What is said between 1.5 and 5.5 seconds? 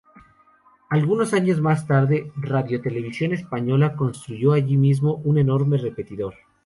más tarde, Radiotelevisión Española construyó allí mismo un